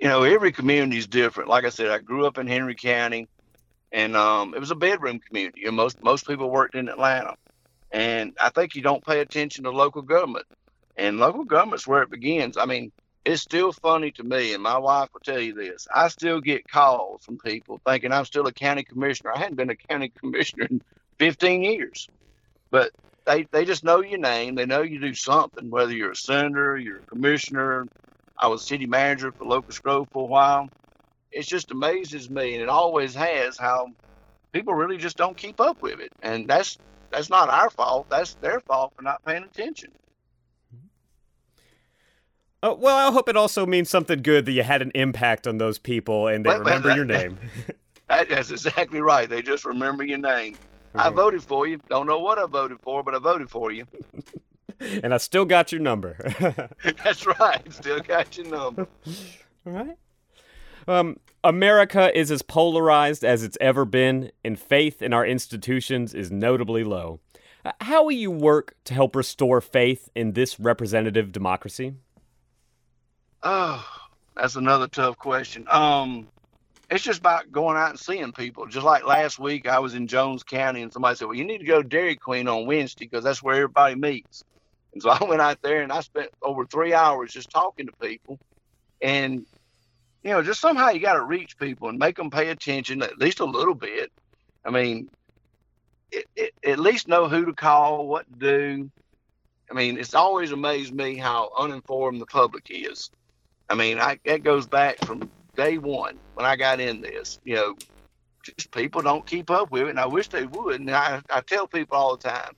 You 0.00 0.08
know, 0.08 0.22
every 0.24 0.52
community 0.52 0.98
is 0.98 1.06
different. 1.06 1.48
Like 1.50 1.64
I 1.64 1.70
said, 1.70 1.88
I 1.90 1.98
grew 1.98 2.26
up 2.26 2.38
in 2.38 2.46
Henry 2.46 2.74
County, 2.74 3.28
and 3.92 4.16
um, 4.16 4.54
it 4.54 4.60
was 4.60 4.70
a 4.70 4.76
bedroom 4.76 5.20
community. 5.20 5.62
Know, 5.64 5.72
most 5.72 5.98
most 6.02 6.26
people 6.26 6.50
worked 6.50 6.74
in 6.76 6.88
Atlanta, 6.88 7.34
and 7.92 8.34
I 8.40 8.50
think 8.50 8.74
you 8.74 8.82
don't 8.82 9.04
pay 9.04 9.20
attention 9.20 9.64
to 9.64 9.70
local 9.70 10.02
government 10.02 10.46
and 10.96 11.18
local 11.18 11.44
government's 11.44 11.86
where 11.86 12.02
it 12.02 12.10
begins. 12.10 12.56
I 12.56 12.66
mean, 12.66 12.92
it's 13.24 13.42
still 13.42 13.72
funny 13.72 14.12
to 14.12 14.24
me, 14.24 14.54
and 14.54 14.62
my 14.62 14.78
wife 14.78 15.08
will 15.14 15.20
tell 15.22 15.40
you 15.40 15.54
this. 15.54 15.86
I 15.94 16.08
still 16.08 16.40
get 16.40 16.68
calls 16.68 17.24
from 17.24 17.38
people 17.38 17.80
thinking 17.86 18.12
I'm 18.12 18.26
still 18.26 18.46
a 18.46 18.52
county 18.52 18.84
commissioner. 18.84 19.32
I 19.34 19.40
hadn't 19.40 19.56
been 19.56 19.70
a 19.70 19.76
county 19.76 20.12
commissioner 20.20 20.66
in 20.70 20.82
15 21.20 21.64
years, 21.64 22.10
but 22.70 22.92
they 23.26 23.46
they 23.52 23.64
just 23.64 23.84
know 23.84 24.02
your 24.02 24.20
name. 24.20 24.56
They 24.56 24.66
know 24.66 24.82
you 24.82 25.00
do 25.00 25.14
something, 25.14 25.70
whether 25.70 25.92
you're 25.92 26.12
a 26.12 26.16
senator, 26.16 26.76
you're 26.78 26.98
a 27.00 27.04
commissioner. 27.04 27.88
I 28.36 28.48
was 28.48 28.62
city 28.62 28.86
manager 28.86 29.32
for 29.32 29.44
Locust 29.44 29.82
Grove 29.82 30.08
for 30.12 30.24
a 30.24 30.26
while. 30.26 30.68
It 31.30 31.46
just 31.46 31.70
amazes 31.70 32.30
me, 32.30 32.54
and 32.54 32.62
it 32.62 32.68
always 32.68 33.14
has, 33.14 33.56
how 33.58 33.88
people 34.52 34.74
really 34.74 34.96
just 34.96 35.16
don't 35.16 35.36
keep 35.36 35.60
up 35.60 35.82
with 35.82 36.00
it, 36.00 36.12
and 36.22 36.48
that's 36.48 36.78
that's 37.10 37.30
not 37.30 37.48
our 37.48 37.70
fault. 37.70 38.08
That's 38.08 38.34
their 38.34 38.60
fault 38.60 38.92
for 38.96 39.02
not 39.02 39.24
paying 39.24 39.44
attention. 39.44 39.90
Uh, 42.62 42.74
well, 42.78 42.96
I 42.96 43.12
hope 43.12 43.28
it 43.28 43.36
also 43.36 43.66
means 43.66 43.90
something 43.90 44.22
good 44.22 44.46
that 44.46 44.52
you 44.52 44.62
had 44.62 44.80
an 44.80 44.90
impact 44.94 45.46
on 45.46 45.58
those 45.58 45.78
people 45.78 46.28
and 46.28 46.46
they 46.46 46.48
well, 46.48 46.60
remember 46.60 46.88
that, 46.88 46.96
your 46.96 47.04
name. 47.04 47.38
that's 48.08 48.50
exactly 48.50 49.02
right. 49.02 49.28
They 49.28 49.42
just 49.42 49.66
remember 49.66 50.02
your 50.02 50.16
name. 50.16 50.56
I 50.94 51.10
voted 51.10 51.42
for 51.42 51.66
you. 51.66 51.78
Don't 51.90 52.06
know 52.06 52.20
what 52.20 52.38
I 52.38 52.46
voted 52.46 52.78
for, 52.80 53.02
but 53.02 53.14
I 53.14 53.18
voted 53.18 53.50
for 53.50 53.70
you. 53.70 53.86
and 54.80 55.14
I 55.14 55.18
still 55.18 55.44
got 55.44 55.72
your 55.72 55.80
number. 55.80 56.16
that's 57.04 57.26
right. 57.26 57.72
Still 57.72 58.00
got 58.00 58.36
your 58.36 58.46
number. 58.46 58.86
All 59.66 59.72
right. 59.72 59.96
Um, 60.86 61.18
America 61.42 62.16
is 62.16 62.30
as 62.30 62.42
polarized 62.42 63.24
as 63.24 63.42
it's 63.42 63.58
ever 63.60 63.84
been, 63.84 64.30
and 64.44 64.58
faith 64.58 65.02
in 65.02 65.12
our 65.12 65.26
institutions 65.26 66.14
is 66.14 66.30
notably 66.30 66.84
low. 66.84 67.20
Uh, 67.64 67.72
how 67.80 68.04
will 68.04 68.12
you 68.12 68.30
work 68.30 68.74
to 68.84 68.94
help 68.94 69.16
restore 69.16 69.60
faith 69.60 70.08
in 70.14 70.32
this 70.32 70.60
representative 70.60 71.32
democracy? 71.32 71.94
Oh, 73.42 73.86
that's 74.36 74.56
another 74.56 74.88
tough 74.88 75.16
question. 75.18 75.66
Um, 75.70 76.28
it's 76.90 77.04
just 77.04 77.20
about 77.20 77.50
going 77.50 77.76
out 77.76 77.90
and 77.90 77.98
seeing 77.98 78.32
people. 78.32 78.66
Just 78.66 78.84
like 78.84 79.06
last 79.06 79.38
week, 79.38 79.66
I 79.66 79.78
was 79.78 79.94
in 79.94 80.06
Jones 80.06 80.42
County, 80.42 80.82
and 80.82 80.92
somebody 80.92 81.16
said, 81.16 81.26
"Well, 81.26 81.36
you 81.36 81.44
need 81.44 81.58
to 81.58 81.64
go 81.64 81.82
to 81.82 81.88
Dairy 81.88 82.16
Queen 82.16 82.48
on 82.48 82.66
Wednesday 82.66 83.06
because 83.06 83.24
that's 83.24 83.42
where 83.42 83.54
everybody 83.54 83.94
meets." 83.94 84.44
And 84.94 85.02
so 85.02 85.10
I 85.20 85.24
went 85.24 85.42
out 85.42 85.60
there 85.62 85.82
and 85.82 85.92
I 85.92 86.00
spent 86.00 86.30
over 86.42 86.64
three 86.64 86.94
hours 86.94 87.32
just 87.32 87.50
talking 87.50 87.86
to 87.86 87.92
people, 88.00 88.38
and 89.02 89.44
you 90.22 90.30
know, 90.30 90.42
just 90.42 90.60
somehow 90.60 90.88
you 90.88 91.00
got 91.00 91.14
to 91.14 91.22
reach 91.22 91.58
people 91.58 91.90
and 91.90 91.98
make 91.98 92.16
them 92.16 92.30
pay 92.30 92.48
attention 92.48 93.02
at 93.02 93.18
least 93.18 93.40
a 93.40 93.44
little 93.44 93.74
bit. 93.74 94.10
I 94.64 94.70
mean, 94.70 95.10
it, 96.10 96.24
it, 96.34 96.54
at 96.64 96.78
least 96.78 97.08
know 97.08 97.28
who 97.28 97.44
to 97.44 97.52
call, 97.52 98.08
what 98.08 98.26
to 98.32 98.38
do. 98.38 98.90
I 99.70 99.74
mean, 99.74 99.98
it's 99.98 100.14
always 100.14 100.52
amazed 100.52 100.94
me 100.94 101.16
how 101.16 101.50
uninformed 101.58 102.20
the 102.20 102.26
public 102.26 102.68
is. 102.70 103.10
I 103.68 103.74
mean, 103.74 103.98
I, 103.98 104.18
that 104.24 104.42
goes 104.42 104.66
back 104.66 104.98
from 105.04 105.30
day 105.56 105.78
one 105.78 106.18
when 106.34 106.46
I 106.46 106.56
got 106.56 106.80
in 106.80 107.02
this. 107.02 107.38
You 107.44 107.56
know, 107.56 107.76
just 108.42 108.70
people 108.70 109.02
don't 109.02 109.26
keep 109.26 109.50
up 109.50 109.70
with 109.70 109.82
it, 109.82 109.90
and 109.90 110.00
I 110.00 110.06
wish 110.06 110.28
they 110.28 110.46
would. 110.46 110.80
And 110.80 110.90
I, 110.90 111.20
I 111.30 111.40
tell 111.40 111.66
people 111.66 111.96
all 111.96 112.16
the 112.16 112.28
time, 112.28 112.52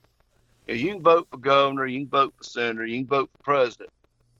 you, 0.67 0.93
can 0.93 1.01
vote 1.01 1.27
for 1.31 1.37
governor, 1.37 1.85
you 1.85 2.01
can 2.01 2.09
vote 2.09 2.33
for 2.37 2.43
senator, 2.43 2.85
you 2.85 2.99
can 2.99 3.07
vote 3.07 3.29
for 3.37 3.43
president, 3.43 3.89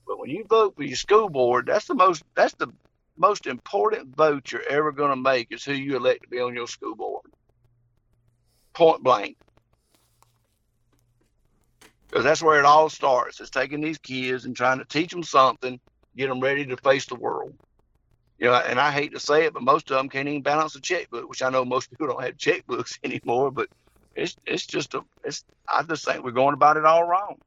but 0.06 0.18
when 0.18 0.30
you 0.30 0.44
vote 0.48 0.76
for 0.76 0.82
your 0.82 0.96
school 0.96 1.28
board, 1.28 1.66
that's 1.66 1.86
the 1.86 1.94
most 1.94 2.22
that's 2.34 2.54
the 2.54 2.68
most 3.16 3.46
important 3.46 4.16
vote 4.16 4.50
you're 4.52 4.68
ever 4.68 4.92
going 4.92 5.10
to 5.10 5.16
make 5.16 5.48
is 5.50 5.64
who 5.64 5.72
you 5.72 5.96
elect 5.96 6.22
to 6.22 6.28
be 6.28 6.40
on 6.40 6.54
your 6.54 6.68
school 6.68 6.94
board. 6.94 7.24
Point 8.72 9.02
blank. 9.02 9.36
Because 12.08 12.24
that's 12.24 12.42
where 12.42 12.58
it 12.58 12.64
all 12.64 12.88
starts. 12.88 13.40
It's 13.40 13.50
taking 13.50 13.80
these 13.80 13.98
kids 13.98 14.44
and 14.44 14.56
trying 14.56 14.78
to 14.78 14.84
teach 14.84 15.10
them 15.10 15.22
something, 15.22 15.78
get 16.16 16.28
them 16.28 16.40
ready 16.40 16.64
to 16.64 16.76
face 16.78 17.06
the 17.06 17.16
world. 17.16 17.54
You 18.38 18.46
know, 18.46 18.54
and 18.54 18.78
I 18.78 18.92
hate 18.92 19.12
to 19.12 19.20
say 19.20 19.44
it, 19.44 19.52
but 19.52 19.62
most 19.62 19.90
of 19.90 19.96
them 19.96 20.08
can't 20.08 20.28
even 20.28 20.42
balance 20.42 20.74
a 20.76 20.80
checkbook, 20.80 21.28
which 21.28 21.42
I 21.42 21.50
know 21.50 21.64
most 21.64 21.90
people 21.90 22.06
don't 22.06 22.22
have 22.22 22.36
checkbooks 22.36 22.98
anymore. 23.04 23.50
But 23.50 23.68
it's 24.18 24.36
it's 24.46 24.66
just 24.66 24.94
a 24.94 25.04
it's. 25.24 25.44
I 25.68 25.82
just 25.84 26.04
think 26.04 26.24
we're 26.24 26.32
going 26.32 26.54
about 26.54 26.76
it 26.76 26.84
all 26.84 27.06
wrong. 27.06 27.38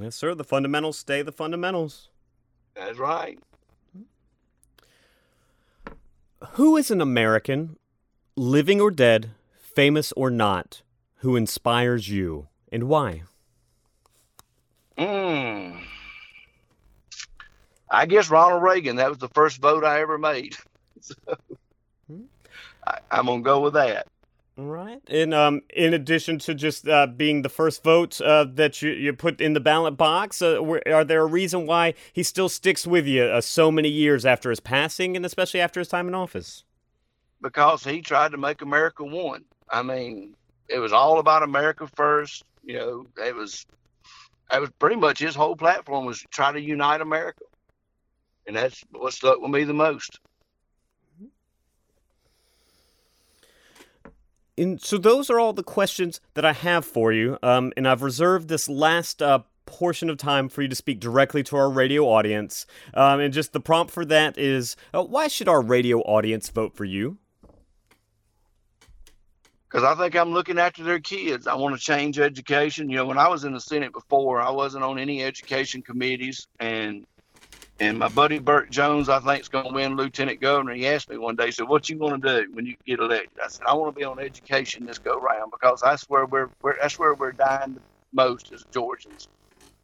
Yes, 0.00 0.16
sir. 0.16 0.34
The 0.34 0.44
fundamentals 0.44 0.98
stay 0.98 1.22
the 1.22 1.32
fundamentals. 1.32 2.08
That's 2.74 2.98
right. 2.98 3.38
Who 6.52 6.76
is 6.76 6.90
an 6.90 7.00
American, 7.00 7.76
living 8.34 8.80
or 8.80 8.90
dead, 8.90 9.32
famous 9.60 10.12
or 10.12 10.30
not, 10.30 10.82
who 11.16 11.36
inspires 11.36 12.08
you 12.08 12.48
and 12.72 12.84
why? 12.84 13.22
Hmm. 14.98 15.78
I 17.90 18.06
guess 18.06 18.30
Ronald 18.30 18.62
Reagan. 18.62 18.96
That 18.96 19.10
was 19.10 19.18
the 19.18 19.28
first 19.28 19.60
vote 19.60 19.84
I 19.84 20.00
ever 20.00 20.16
made. 20.16 20.56
so, 21.00 21.14
hmm. 22.06 22.22
I, 22.86 22.98
I'm 23.10 23.26
gonna 23.26 23.42
go 23.42 23.60
with 23.60 23.74
that. 23.74 24.06
Right. 24.56 25.00
And 25.06 25.32
um, 25.32 25.62
in 25.74 25.94
addition 25.94 26.38
to 26.40 26.54
just 26.54 26.86
uh, 26.86 27.06
being 27.06 27.42
the 27.42 27.48
first 27.48 27.82
vote 27.82 28.20
uh, 28.20 28.44
that 28.54 28.82
you, 28.82 28.90
you 28.90 29.12
put 29.14 29.40
in 29.40 29.54
the 29.54 29.60
ballot 29.60 29.96
box, 29.96 30.42
uh, 30.42 30.62
are 30.86 31.04
there 31.04 31.22
a 31.22 31.26
reason 31.26 31.66
why 31.66 31.94
he 32.12 32.22
still 32.22 32.50
sticks 32.50 32.86
with 32.86 33.06
you 33.06 33.22
uh, 33.24 33.40
so 33.40 33.70
many 33.70 33.88
years 33.88 34.26
after 34.26 34.50
his 34.50 34.60
passing 34.60 35.16
and 35.16 35.24
especially 35.24 35.60
after 35.60 35.80
his 35.80 35.88
time 35.88 36.06
in 36.06 36.14
office? 36.14 36.64
Because 37.40 37.82
he 37.82 38.02
tried 38.02 38.32
to 38.32 38.36
make 38.36 38.60
America 38.60 39.04
one. 39.04 39.44
I 39.70 39.82
mean, 39.82 40.36
it 40.68 40.78
was 40.78 40.92
all 40.92 41.18
about 41.18 41.42
America 41.42 41.88
first. 41.94 42.44
You 42.62 42.76
know, 42.76 43.06
it 43.24 43.34
was 43.34 43.66
that 44.50 44.60
was 44.60 44.70
pretty 44.78 44.96
much 44.96 45.18
his 45.18 45.34
whole 45.34 45.56
platform 45.56 46.04
was 46.04 46.24
try 46.30 46.52
to 46.52 46.60
unite 46.60 47.00
America, 47.00 47.44
and 48.46 48.54
that's 48.54 48.84
what 48.92 49.14
stuck 49.14 49.40
with 49.40 49.50
me 49.50 49.64
the 49.64 49.72
most. 49.72 50.20
And 54.58 54.80
so 54.80 54.98
those 54.98 55.30
are 55.30 55.40
all 55.40 55.52
the 55.52 55.62
questions 55.62 56.20
that 56.34 56.44
I 56.44 56.52
have 56.52 56.84
for 56.84 57.12
you, 57.12 57.38
um, 57.42 57.72
and 57.76 57.88
I've 57.88 58.02
reserved 58.02 58.48
this 58.48 58.68
last 58.68 59.22
uh, 59.22 59.40
portion 59.64 60.10
of 60.10 60.18
time 60.18 60.48
for 60.48 60.62
you 60.62 60.68
to 60.68 60.74
speak 60.74 61.00
directly 61.00 61.42
to 61.44 61.56
our 61.56 61.70
radio 61.70 62.04
audience. 62.04 62.66
Um, 62.92 63.20
and 63.20 63.32
just 63.32 63.52
the 63.52 63.60
prompt 63.60 63.92
for 63.92 64.04
that 64.04 64.36
is, 64.36 64.76
uh, 64.92 65.02
why 65.02 65.28
should 65.28 65.48
our 65.48 65.62
radio 65.62 66.00
audience 66.00 66.50
vote 66.50 66.74
for 66.74 66.84
you? 66.84 67.16
Because 69.70 69.84
I 69.84 69.94
think 69.94 70.14
I'm 70.14 70.32
looking 70.32 70.58
after 70.58 70.84
their 70.84 71.00
kids. 71.00 71.46
I 71.46 71.54
want 71.54 71.74
to 71.74 71.80
change 71.80 72.18
education. 72.18 72.90
You 72.90 72.96
know, 72.96 73.06
when 73.06 73.16
I 73.16 73.28
was 73.28 73.44
in 73.44 73.54
the 73.54 73.60
Senate 73.60 73.94
before, 73.94 74.38
I 74.38 74.50
wasn't 74.50 74.84
on 74.84 74.98
any 74.98 75.24
education 75.24 75.80
committees, 75.80 76.46
and 76.60 77.06
and 77.82 77.98
my 77.98 78.08
buddy 78.08 78.38
Burt 78.38 78.70
Jones, 78.70 79.08
I 79.08 79.18
think, 79.18 79.40
is 79.40 79.48
going 79.48 79.66
to 79.66 79.74
win 79.74 79.96
lieutenant 79.96 80.40
governor. 80.40 80.72
He 80.72 80.86
asked 80.86 81.10
me 81.10 81.18
one 81.18 81.34
day, 81.34 81.46
he 81.46 81.52
said, 81.52 81.66
"What 81.66 81.88
you 81.88 81.98
going 81.98 82.20
to 82.20 82.44
do 82.44 82.52
when 82.52 82.64
you 82.64 82.76
get 82.86 83.00
elected?" 83.00 83.30
I 83.42 83.48
said, 83.48 83.64
"I 83.66 83.74
want 83.74 83.92
to 83.92 83.98
be 83.98 84.04
on 84.04 84.20
education 84.20 84.86
this 84.86 84.98
go 85.00 85.18
round 85.18 85.50
because 85.50 85.80
that's 85.82 86.04
where 86.04 86.26
we're, 86.26 86.50
we're 86.62 86.76
that's 86.80 86.96
where 86.98 87.14
we're 87.14 87.32
dying 87.32 87.74
the 87.74 87.80
most 88.12 88.52
as 88.52 88.64
Georgians." 88.72 89.26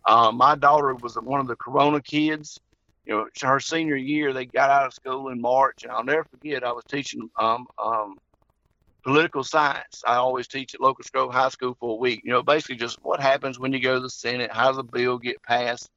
Um, 0.06 0.36
my 0.36 0.54
daughter 0.54 0.94
was 0.94 1.16
one 1.16 1.40
of 1.40 1.48
the 1.48 1.56
Corona 1.56 2.00
kids. 2.00 2.60
You 3.04 3.14
know, 3.14 3.26
her 3.42 3.58
senior 3.58 3.96
year, 3.96 4.32
they 4.32 4.46
got 4.46 4.70
out 4.70 4.86
of 4.86 4.94
school 4.94 5.28
in 5.30 5.40
March, 5.40 5.82
and 5.82 5.90
I'll 5.90 6.04
never 6.04 6.24
forget. 6.24 6.62
I 6.62 6.72
was 6.72 6.84
teaching 6.84 7.28
um, 7.38 7.66
um, 7.82 8.16
political 9.04 9.42
science. 9.42 10.02
I 10.06 10.16
always 10.16 10.46
teach 10.46 10.74
at 10.74 10.80
Locust 10.80 11.12
Grove 11.12 11.32
High 11.32 11.48
School 11.48 11.76
for 11.80 11.94
a 11.94 11.96
week. 12.00 12.20
You 12.22 12.30
know, 12.30 12.44
basically 12.44 12.76
just 12.76 12.98
what 13.02 13.20
happens 13.20 13.58
when 13.58 13.72
you 13.72 13.80
go 13.80 13.94
to 13.94 14.00
the 14.00 14.10
Senate, 14.10 14.52
how 14.52 14.68
does 14.68 14.78
a 14.78 14.84
bill 14.84 15.18
get 15.18 15.42
passed, 15.42 15.90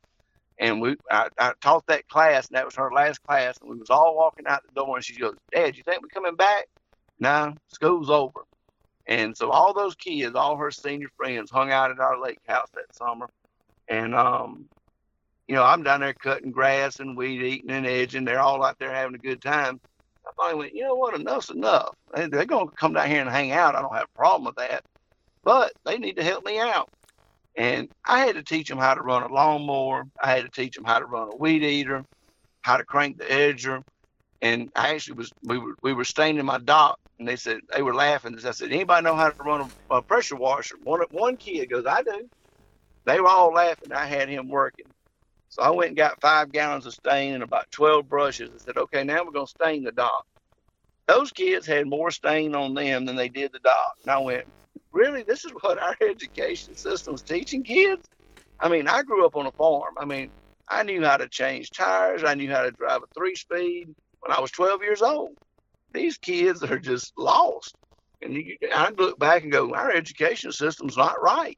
and 0.62 0.80
we, 0.80 0.96
I, 1.10 1.28
I 1.40 1.54
taught 1.62 1.88
that 1.88 2.08
class, 2.08 2.48
and 2.48 2.56
that 2.56 2.66
was 2.66 2.76
her 2.76 2.92
last 2.94 3.22
class. 3.24 3.58
And 3.60 3.70
we 3.70 3.78
was 3.78 3.90
all 3.90 4.16
walking 4.16 4.46
out 4.48 4.62
the 4.64 4.74
door, 4.80 4.96
and 4.96 5.04
she 5.04 5.18
goes, 5.18 5.36
"Dad, 5.52 5.76
you 5.76 5.84
think 5.84 6.02
we're 6.02 6.08
coming 6.10 6.36
back?" 6.36 6.68
No, 7.20 7.54
school's 7.74 8.10
over. 8.10 8.42
And 9.08 9.36
so 9.36 9.50
all 9.50 9.74
those 9.74 9.96
kids, 9.96 10.36
all 10.36 10.56
her 10.58 10.72
senior 10.72 11.10
friends, 11.18 11.50
hung 11.52 11.72
out 11.72 11.92
at 11.92 12.00
our 12.00 12.22
lake 12.22 12.40
house 12.48 12.70
that 12.76 12.96
summer. 12.96 13.28
And 13.90 14.16
um, 14.16 14.66
you 15.48 15.56
know, 15.56 15.64
I'm 15.64 15.84
down 15.84 16.02
there 16.02 16.14
cutting 16.14 16.52
grass 16.52 17.00
and 17.00 17.18
weed 17.18 17.42
eating 17.42 17.72
and 17.72 17.88
edging. 17.88 18.24
They're 18.24 18.40
all 18.40 18.64
out 18.64 18.78
there 18.80 18.94
having 18.94 19.16
a 19.16 19.18
good 19.20 19.42
time. 19.42 19.82
I 20.26 20.32
finally 20.38 20.60
went, 20.60 20.76
you 20.76 20.84
know 20.84 20.96
what? 20.96 21.20
Enough's 21.20 21.50
enough. 21.50 21.96
They're 22.14 22.46
going 22.46 22.70
to 22.70 22.76
come 22.76 22.94
down 22.94 23.10
here 23.10 23.22
and 23.22 23.30
hang 23.30 23.52
out. 23.52 23.76
I 23.76 23.82
don't 23.82 23.94
have 23.94 24.06
a 24.14 24.18
problem 24.18 24.46
with 24.46 24.56
that, 24.58 24.84
but 25.44 25.74
they 25.86 25.98
need 25.98 26.18
to 26.18 26.24
help 26.24 26.46
me 26.46 26.60
out. 26.60 26.88
And 27.58 27.90
I 28.06 28.20
had 28.26 28.36
to 28.36 28.44
teach 28.44 28.70
them 28.70 28.78
how 28.78 28.94
to 28.94 29.02
run 29.02 29.24
a 29.24 29.34
lawnmower. 29.34 30.06
I 30.22 30.32
had 30.32 30.44
to 30.46 30.50
teach 30.52 30.76
them 30.76 30.86
how 30.86 31.00
to 31.00 31.06
run 31.06 31.30
a 31.32 31.36
weed 31.36 31.64
eater, 31.64 32.04
how 32.62 32.78
to 32.78 32.86
crank 32.86 33.18
the 33.18 33.26
edger. 33.26 33.82
And 34.42 34.70
I 34.76 34.94
actually 34.94 35.16
was 35.18 35.34
we 35.44 35.58
were 35.60 35.76
we 35.84 35.94
were 35.94 36.06
staying 36.06 36.38
in 36.38 36.46
my 36.46 36.58
dock, 36.60 36.98
and 37.20 37.28
they 37.28 37.36
said 37.36 37.60
they 37.74 37.82
were 37.84 37.94
laughing. 37.94 38.38
I 38.46 38.52
said, 38.52 38.72
"Anybody 38.72 39.04
know 39.04 39.16
how 39.16 39.30
to 39.30 39.44
run 39.44 39.72
a, 39.92 39.96
a 39.98 40.02
pressure 40.04 40.36
washer?" 40.36 40.76
One 40.84 41.02
one 41.12 41.38
kid 41.38 41.70
goes, 41.70 41.86
"I 41.86 42.04
do." 42.04 42.30
They 43.06 43.20
were 43.20 43.28
all 43.28 43.54
laughing. 43.54 43.92
I 43.94 44.06
had 44.06 44.30
him 44.30 44.50
working. 44.50 44.86
So 45.50 45.64
I 45.64 45.70
went 45.72 45.90
and 45.90 45.98
got 45.98 46.22
five 46.22 46.52
gallons 46.52 46.86
of 46.86 46.94
stain 46.94 47.34
and 47.34 47.44
about 47.44 47.70
12 47.72 48.08
brushes 48.08 48.52
and 48.52 48.62
said, 48.62 48.78
okay, 48.78 49.04
now 49.04 49.24
we're 49.26 49.32
going 49.32 49.48
to 49.48 49.52
stain 49.52 49.84
the 49.84 49.92
dock. 49.92 50.24
Those 51.08 51.32
kids 51.32 51.68
had 51.68 51.88
more 51.88 52.12
stain 52.12 52.56
on 52.56 52.74
them 52.74 53.06
than 53.06 53.18
they 53.18 53.30
did 53.30 53.52
the 53.52 53.60
dock. 53.60 53.94
And 54.04 54.12
I 54.12 54.20
went, 54.20 54.46
really, 54.92 55.24
this 55.24 55.46
is 55.46 55.52
what 55.62 55.80
our 55.80 55.96
education 56.02 56.76
system's 56.76 57.22
teaching 57.22 57.64
kids? 57.64 58.02
I 58.60 58.70
mean, 58.70 58.88
I 58.88 59.04
grew 59.04 59.26
up 59.26 59.36
on 59.36 59.48
a 59.48 59.52
farm. 59.54 59.96
I 59.98 60.06
mean, 60.06 60.32
I 60.70 60.84
knew 60.84 61.04
how 61.04 61.18
to 61.18 61.28
change 61.28 61.72
tires. 61.72 62.24
I 62.24 62.36
knew 62.36 62.50
how 62.50 62.64
to 62.64 62.72
drive 62.72 63.02
a 63.04 63.08
three 63.18 63.36
speed 63.36 63.94
when 64.20 64.36
I 64.36 64.40
was 64.40 64.52
12 64.52 64.82
years 64.84 65.02
old. 65.02 65.32
These 65.94 66.18
kids 66.18 66.64
are 66.64 66.80
just 66.80 67.14
lost. 67.18 67.76
And 68.22 68.34
you, 68.34 68.58
I 68.74 68.92
look 68.92 69.18
back 69.20 69.44
and 69.44 69.52
go, 69.52 69.74
our 69.74 69.92
education 69.92 70.52
system's 70.52 70.96
not 70.96 71.22
right. 71.22 71.58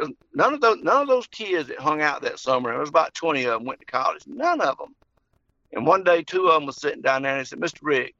Uh, 0.00 0.08
none 0.34 0.54
of 0.54 0.60
those, 0.60 0.78
none 0.82 1.02
of 1.02 1.08
those 1.08 1.26
kids 1.26 1.68
that 1.68 1.80
hung 1.80 2.02
out 2.02 2.22
that 2.22 2.38
summer, 2.38 2.70
there 2.70 2.80
was 2.80 2.90
about 2.90 3.14
20 3.14 3.44
of 3.44 3.52
them 3.54 3.64
went 3.64 3.80
to 3.80 3.86
college. 3.86 4.22
None 4.26 4.60
of 4.60 4.76
them. 4.78 4.94
And 5.72 5.86
one 5.86 6.04
day, 6.04 6.22
two 6.22 6.48
of 6.48 6.54
them 6.54 6.66
was 6.66 6.80
sitting 6.80 7.00
down 7.00 7.22
there 7.22 7.32
and 7.32 7.40
they 7.40 7.44
said, 7.44 7.60
"Mr. 7.60 7.78
Rick, 7.82 8.14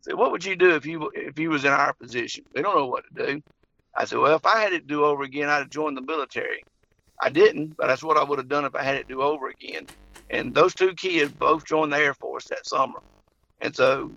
said, 0.00 0.14
what 0.14 0.32
would 0.32 0.44
you 0.44 0.56
do 0.56 0.74
if 0.74 0.84
you 0.84 1.10
if 1.14 1.38
you 1.38 1.50
was 1.50 1.64
in 1.64 1.70
our 1.70 1.94
position? 1.94 2.44
We 2.54 2.62
don't 2.62 2.76
know 2.76 2.86
what 2.86 3.04
to 3.04 3.26
do." 3.26 3.42
I 3.98 4.04
said, 4.04 4.20
well, 4.20 4.36
if 4.36 4.46
I 4.46 4.60
had 4.60 4.72
it 4.72 4.86
do 4.86 5.04
over 5.04 5.24
again, 5.24 5.48
I'd 5.48 5.58
have 5.58 5.70
joined 5.70 5.96
the 5.96 6.02
military. 6.02 6.64
I 7.20 7.30
didn't, 7.30 7.76
but 7.76 7.88
that's 7.88 8.02
what 8.02 8.16
I 8.16 8.22
would 8.22 8.38
have 8.38 8.48
done 8.48 8.64
if 8.64 8.76
I 8.76 8.82
had 8.84 8.94
it 8.94 9.08
do 9.08 9.22
over 9.22 9.48
again. 9.48 9.88
And 10.30 10.54
those 10.54 10.72
two 10.72 10.94
kids 10.94 11.32
both 11.32 11.64
joined 11.64 11.92
the 11.92 11.98
Air 11.98 12.14
Force 12.14 12.44
that 12.44 12.64
summer. 12.64 13.00
And 13.60 13.74
so 13.74 14.12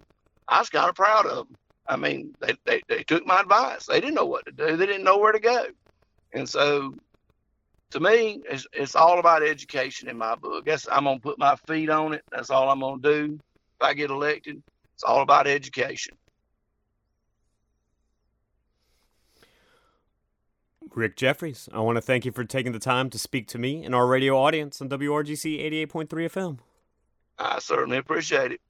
I 0.48 0.60
was 0.60 0.70
kind 0.70 0.88
of 0.88 0.94
proud 0.94 1.26
of 1.26 1.48
them. 1.48 1.58
I 1.88 1.96
mean, 1.96 2.36
they, 2.40 2.54
they, 2.64 2.84
they 2.88 3.02
took 3.02 3.26
my 3.26 3.40
advice. 3.40 3.88
They 3.88 4.00
didn't 4.00 4.14
know 4.14 4.26
what 4.28 4.46
to 4.46 4.52
do. 4.52 4.78
They 4.78 4.86
didn't 4.86 5.04
know 5.04 5.18
where 5.18 5.32
to 5.32 5.40
go. 5.40 5.66
And 6.32 6.48
so 6.48 6.94
to 7.90 8.00
me, 8.00 8.44
it's, 8.50 8.68
it's 8.74 8.96
all 8.96 9.18
about 9.18 9.42
education 9.42 10.10
in 10.10 10.18
my 10.18 10.36
book. 10.36 10.66
Guess 10.66 10.88
I'm 10.92 11.06
going 11.06 11.18
to 11.18 11.24
put 11.24 11.40
my 11.40 11.56
feet 11.56 11.90
on 11.90 12.14
it. 12.14 12.24
That's 12.32 12.52
all 12.52 12.70
I'm 12.70 12.82
going 12.82 13.02
to 13.02 13.28
do. 13.28 13.34
If 13.34 13.82
I 13.82 13.96
get 13.96 14.12
elected, 14.12 14.62
it's 14.94 15.04
all 15.04 15.24
about 15.24 15.48
education. 15.48 16.16
Rick 20.94 21.16
Jeffares, 21.16 21.70
I 21.74 21.80
want 21.80 21.96
to 21.98 22.02
thank 22.02 22.26
you 22.26 22.32
for 22.32 22.44
taking 22.44 22.74
the 22.74 22.80
time 22.80 23.10
to 23.12 23.20
speak 23.20 23.48
to 23.50 23.58
me 23.58 23.84
and 23.86 23.96
our 23.96 24.06
radio 24.06 24.38
audience 24.38 24.82
on 24.82 24.90
WRGC 24.90 25.88
88.3 25.88 26.08
FM. 26.08 26.60
I 27.40 27.60
certainly 27.60 27.98
appreciate 27.98 28.52
it. 28.52 28.62